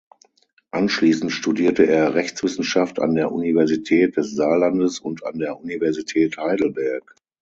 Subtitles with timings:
[0.71, 7.13] Anschließend studierte er Rechtswissenschaft an der Universität des Saarlandes und an der Universität Heidelberg.